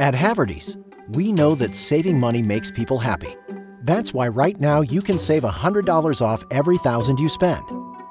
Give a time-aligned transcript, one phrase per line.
[0.00, 0.76] At Haverty's,
[1.14, 3.34] we know that saving money makes people happy.
[3.82, 7.64] That's why right now you can save $100 off every thousand you spend.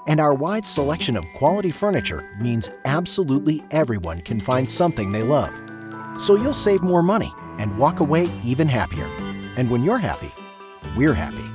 [0.05, 5.53] And our wide selection of quality furniture means absolutely everyone can find something they love.
[6.21, 9.07] So you'll save more money and walk away even happier.
[9.55, 10.31] And when you're happy,
[10.97, 11.45] we're happy.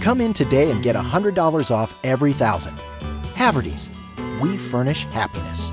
[0.00, 2.76] Come in today and get $100 off every thousand.
[3.34, 3.88] Haverty's,
[4.40, 5.72] we furnish happiness.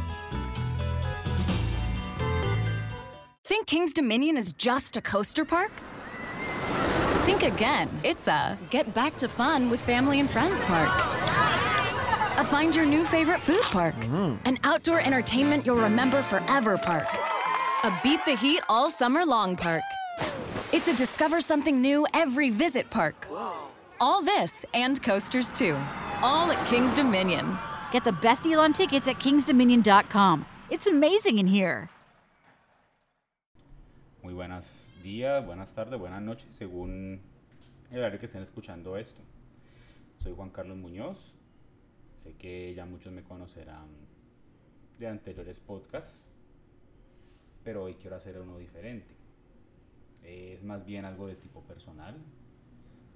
[3.65, 5.71] Think King's Dominion is just a coaster park?
[7.25, 7.89] Think again.
[8.03, 10.89] It's a get back to fun with family and friends park.
[12.37, 13.95] A find your new favorite food park.
[13.95, 14.35] Mm-hmm.
[14.45, 17.07] An outdoor entertainment you'll remember forever park.
[17.83, 19.83] A beat the heat all summer long park.
[20.71, 23.27] It's a discover something new every visit park.
[23.99, 25.75] All this and coasters too.
[26.21, 27.57] All at King's Dominion.
[27.91, 30.45] Get the best deal on tickets at kingsdominion.com.
[30.69, 31.89] It's amazing in here.
[34.25, 34.65] Muy buenos
[35.03, 37.21] días, buenas tardes, buenas noches, según
[37.91, 39.21] el horario que estén escuchando esto.
[40.17, 41.31] Soy Juan Carlos Muñoz.
[42.23, 43.85] Sé que ya muchos me conocerán
[44.97, 46.17] de anteriores podcasts,
[47.63, 49.13] pero hoy quiero hacer uno diferente.
[50.23, 52.15] Es más bien algo de tipo personal,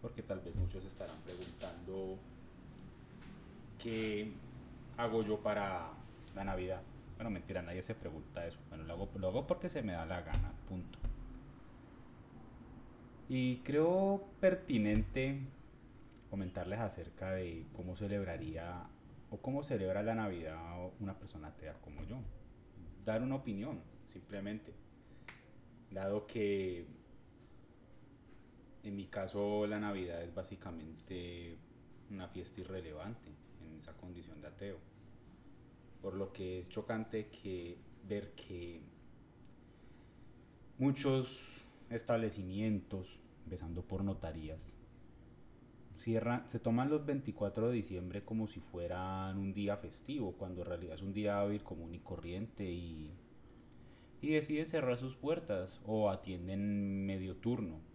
[0.03, 2.19] porque tal vez muchos estarán preguntando
[3.81, 4.31] qué
[4.95, 5.89] hago yo para
[6.35, 6.83] la Navidad.
[7.19, 8.57] Bueno, mentira, nadie se pregunta eso.
[8.69, 10.97] Bueno, lo hago, porque se me da la gana, punto.
[13.27, 15.41] Y creo pertinente
[16.29, 18.87] comentarles acerca de cómo celebraría
[19.31, 20.55] o cómo celebra la Navidad
[21.01, 22.15] una persona atea como yo.
[23.03, 24.73] Dar una opinión, simplemente.
[25.91, 26.87] Dado que
[28.83, 31.57] en mi caso la Navidad es básicamente
[32.09, 33.27] una fiesta irrelevante
[33.61, 34.77] en esa condición de ateo.
[36.01, 38.81] Por lo que es chocante que ver que
[40.77, 44.73] muchos establecimientos, empezando por notarías,
[45.97, 50.67] cierran, se toman los 24 de diciembre como si fueran un día festivo, cuando en
[50.67, 53.11] realidad es un día hábil común y corriente y,
[54.21, 57.88] y deciden cerrar sus puertas o atienden medio turno.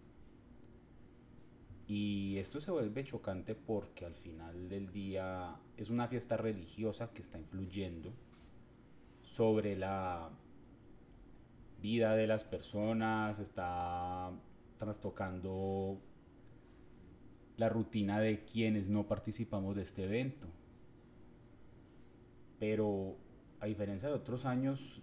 [1.87, 7.21] Y esto se vuelve chocante porque al final del día es una fiesta religiosa que
[7.21, 8.11] está influyendo
[9.21, 10.29] sobre la
[11.81, 14.31] vida de las personas, está
[14.79, 15.99] trastocando
[17.57, 20.47] la rutina de quienes no participamos de este evento.
[22.59, 23.15] Pero
[23.59, 25.01] a diferencia de otros años,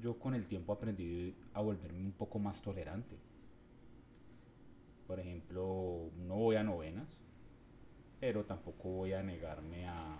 [0.00, 3.16] yo con el tiempo aprendí a volverme un poco más tolerante.
[5.08, 7.08] Por ejemplo, no voy a novenas,
[8.20, 10.18] pero tampoco voy a negarme a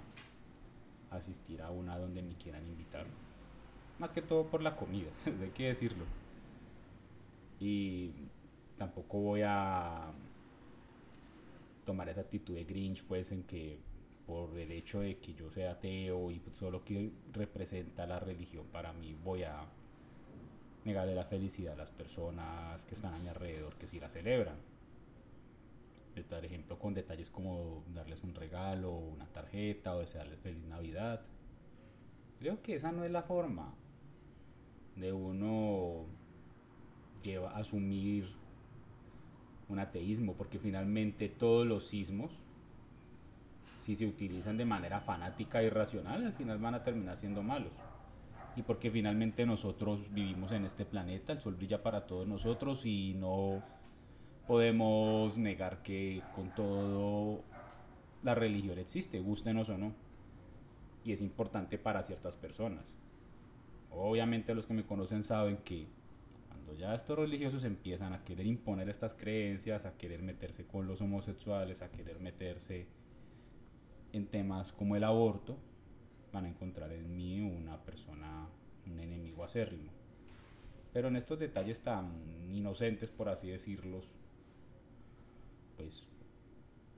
[1.10, 3.06] asistir a una donde me quieran invitar.
[3.98, 5.10] Más que todo por la comida,
[5.42, 6.04] hay que decirlo.
[7.60, 8.12] Y
[8.78, 10.10] tampoco voy a
[11.84, 13.78] tomar esa actitud de Grinch, pues en que
[14.26, 18.92] por el hecho de que yo sea ateo y solo que representa la religión para
[18.92, 19.64] mí voy a
[20.84, 24.56] negarle la felicidad a las personas que están a mi alrededor que sí la celebran.
[26.14, 31.22] De tal ejemplo con detalles como darles un regalo, una tarjeta o desearles feliz Navidad.
[32.38, 33.74] Creo que esa no es la forma
[34.96, 36.06] de uno
[37.22, 38.28] lleva a asumir
[39.68, 42.30] un ateísmo, porque finalmente todos los sismos,
[43.78, 47.72] si se utilizan de manera fanática y racional, al final van a terminar siendo malos.
[48.56, 53.14] Y porque finalmente nosotros vivimos en este planeta, el sol brilla para todos nosotros y
[53.14, 53.62] no
[54.48, 57.44] podemos negar que con todo
[58.22, 59.92] la religión existe, gustenos o no.
[61.04, 62.84] Y es importante para ciertas personas.
[63.90, 65.86] Obviamente los que me conocen saben que
[66.48, 71.02] cuando ya estos religiosos empiezan a querer imponer estas creencias, a querer meterse con los
[71.02, 72.86] homosexuales, a querer meterse
[74.14, 75.58] en temas como el aborto,
[76.32, 78.48] van a encontrar en mí una persona,
[78.86, 79.90] un enemigo acérrimo.
[80.94, 82.10] Pero en estos detalles tan
[82.50, 84.08] inocentes, por así decirlos,
[85.78, 86.04] pues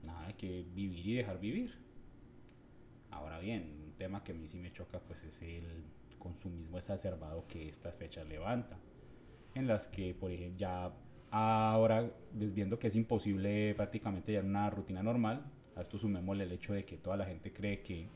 [0.03, 1.71] nada, que vivir y dejar vivir.
[3.11, 5.83] Ahora bien, un tema que a mí sí me choca pues es el
[6.17, 8.79] consumismo exacerbado que estas fechas levantan,
[9.55, 10.91] en las que por ejemplo ya
[11.29, 15.45] ahora viendo que es imposible prácticamente ya una rutina normal,
[15.75, 18.07] a esto sumémosle el hecho de que toda la gente cree que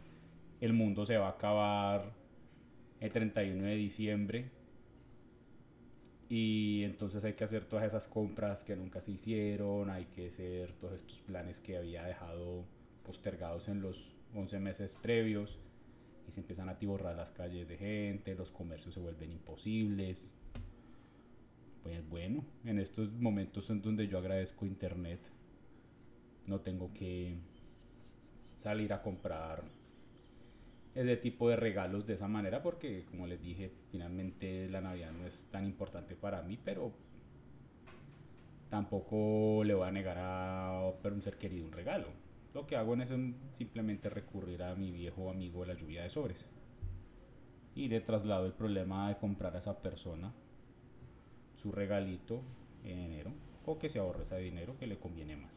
[0.62, 2.14] el mundo se va a acabar
[3.00, 4.52] el 31 de diciembre
[6.30, 10.74] y entonces hay que hacer todas esas compras que nunca se hicieron, hay que hacer
[10.74, 12.66] todos estos planes que había dejado
[13.06, 15.60] postergados en los 11 meses previos
[16.28, 20.34] y se empiezan a tiborrar las calles de gente, los comercios se vuelven imposibles.
[22.10, 25.20] bueno, en estos momentos en donde yo agradezco internet,
[26.48, 27.38] no tengo que
[28.58, 29.64] salir a comprar
[30.96, 35.28] ese tipo de regalos de esa manera porque como les dije finalmente la navidad no
[35.28, 36.94] es tan importante para mí pero
[38.70, 42.08] tampoco le voy a negar a un ser querido un regalo.
[42.54, 43.22] Lo que hago en eso es
[43.54, 46.46] simplemente recurrir a mi viejo amigo de la lluvia de sobres.
[47.76, 50.34] Y le traslado el problema de comprar a esa persona
[51.56, 52.42] su regalito
[52.84, 53.32] en enero
[53.66, 55.52] o que se ahorre ese dinero que le conviene más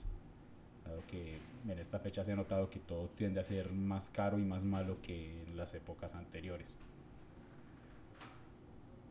[1.10, 1.38] que
[1.68, 4.62] en esta fecha se ha notado que todo tiende a ser más caro y más
[4.62, 6.76] malo que en las épocas anteriores.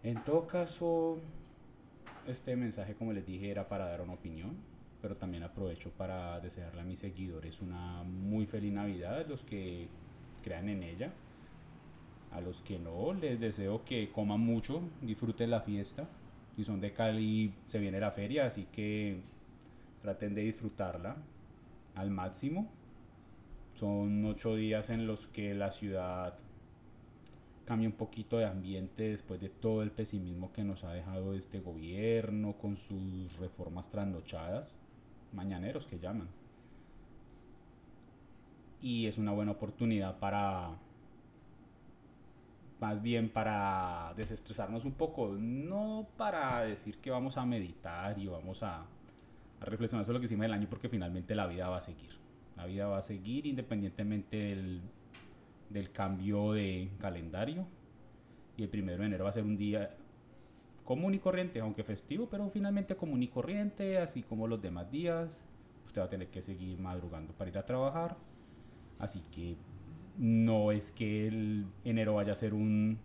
[0.03, 1.17] En todo caso,
[2.27, 4.55] este mensaje, como les dije, era para dar una opinión,
[5.01, 9.87] pero también aprovecho para desearle a mis seguidores una muy feliz Navidad, los que
[10.43, 11.11] crean en ella.
[12.31, 16.07] A los que no, les deseo que coman mucho, disfruten la fiesta.
[16.55, 19.19] Si son de Cali, se viene la feria, así que
[20.01, 21.17] traten de disfrutarla
[21.97, 22.69] al máximo.
[23.73, 26.37] Son ocho días en los que la ciudad
[27.65, 31.59] cambia un poquito de ambiente después de todo el pesimismo que nos ha dejado este
[31.59, 34.73] gobierno con sus reformas trasnochadas,
[35.33, 36.29] mañaneros que llaman.
[38.81, 40.69] Y es una buena oportunidad para,
[42.79, 48.63] más bien para desestresarnos un poco, no para decir que vamos a meditar y vamos
[48.63, 48.85] a
[49.59, 52.11] a reflexionar sobre lo que hicimos el año porque finalmente la vida va a seguir.
[52.55, 54.81] La vida va a seguir independientemente del,
[55.69, 57.67] del cambio de calendario.
[58.57, 59.95] Y el primero de enero va a ser un día
[60.83, 65.45] común y corriente, aunque festivo, pero finalmente común y corriente, así como los demás días.
[65.85, 68.17] Usted va a tener que seguir madrugando para ir a trabajar.
[68.97, 69.55] Así que
[70.17, 72.99] no es que el enero vaya a ser un,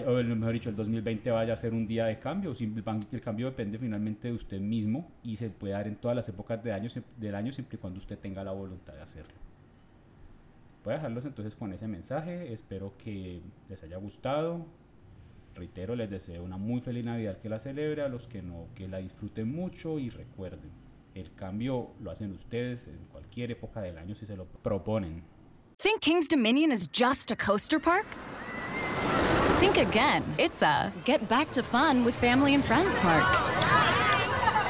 [0.00, 2.54] o mejor dicho, el 2020 vaya a ser un día de cambio.
[2.58, 6.62] El cambio depende finalmente de usted mismo y se puede dar en todas las épocas
[6.64, 9.34] de año, del año siempre y cuando usted tenga la voluntad de hacerlo.
[10.84, 12.52] Voy a dejarlos entonces con ese mensaje.
[12.52, 14.66] Espero que les haya gustado.
[15.54, 18.88] Reitero, les deseo una muy feliz Navidad que la celebre, a los que no, que
[18.88, 20.70] la disfruten mucho y recuerden,
[21.14, 25.22] el cambio lo hacen ustedes en cualquier época del año si se lo proponen.
[25.78, 28.06] Think King's Dominion is just a coaster park?
[29.62, 30.34] Think again.
[30.38, 33.22] It's a get back to fun with family and friends park.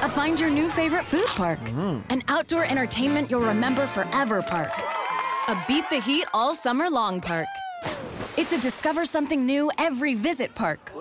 [0.03, 1.61] A find your new favorite food park.
[1.61, 2.03] Mm.
[2.11, 4.71] An outdoor entertainment you'll remember forever park.
[5.49, 7.47] A beat the heat all summer long park.
[8.37, 10.93] It's a discover something new every visit park.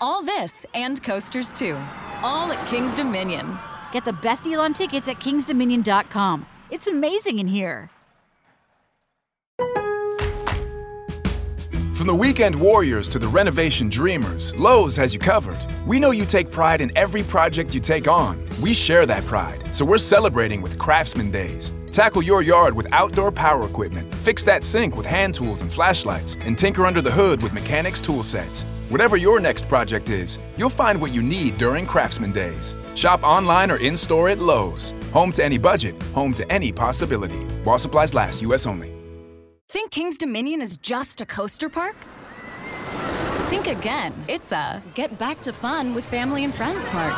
[0.00, 1.76] All this and coasters too.
[2.22, 3.58] All at King's Dominion.
[3.92, 6.46] Get the best deal on tickets at kingsdominion.com.
[6.70, 7.90] It's amazing in here.
[12.08, 15.58] The weekend warriors to the renovation dreamers, Lowe's has you covered.
[15.86, 18.48] We know you take pride in every project you take on.
[18.62, 21.70] We share that pride, so we're celebrating with Craftsman Days.
[21.90, 26.38] Tackle your yard with outdoor power equipment, fix that sink with hand tools and flashlights,
[26.40, 28.64] and tinker under the hood with mechanics tool sets.
[28.88, 32.74] Whatever your next project is, you'll find what you need during Craftsman Days.
[32.94, 34.94] Shop online or in store at Lowe's.
[35.12, 37.44] Home to any budget, home to any possibility.
[37.64, 38.66] While supplies last, U.S.
[38.66, 38.97] only.
[39.70, 41.94] Think King's Dominion is just a coaster park?
[43.50, 44.24] Think again.
[44.26, 47.12] It's a get back to fun with family and friends park.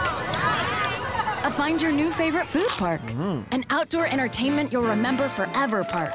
[1.45, 3.03] A find your new favorite food park.
[3.03, 3.45] Mm.
[3.53, 6.13] An outdoor entertainment you'll remember forever park.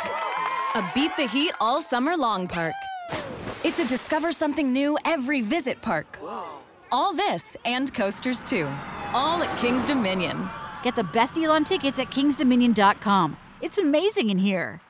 [0.76, 2.76] A beat the heat all summer long park.
[3.64, 6.20] It's a discover something new every visit park.
[6.92, 8.68] All this and coasters too.
[9.14, 10.50] All at King's Dominion.
[10.84, 13.38] Get the best deal on tickets at kingsdominion.com.
[13.62, 14.82] It's amazing in here.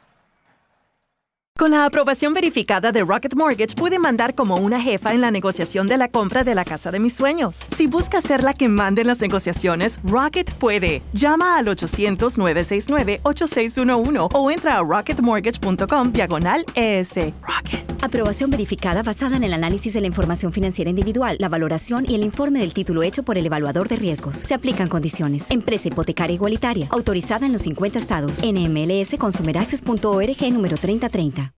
[1.58, 5.88] Con la aprobación verificada de Rocket Mortgage pude mandar como una jefa en la negociación
[5.88, 7.60] de la compra de la casa de mis sueños.
[7.74, 11.02] Si busca ser la que mande en las negociaciones, Rocket puede.
[11.14, 17.32] Llama al 800-969-8611 o entra a rocketmortgage.com diagonal ES.
[17.42, 17.95] Rocket.
[18.06, 22.24] Aprobación verificada basada en el análisis de la información financiera individual, la valoración y el
[22.24, 24.38] informe del título hecho por el evaluador de riesgos.
[24.38, 25.50] Se aplican condiciones.
[25.50, 26.86] Empresa hipotecaria igualitaria.
[26.92, 28.44] Autorizada en los 50 estados.
[28.44, 31.52] NMLS Consumeraccess.org número 3030.